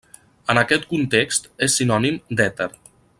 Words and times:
En 0.53 0.59
aquest 0.61 0.87
context 0.93 1.47
és 1.69 1.77
sinònim 1.83 2.19
d'èter. 2.41 2.71